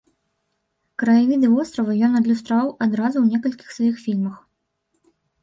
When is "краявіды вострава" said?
1.03-1.93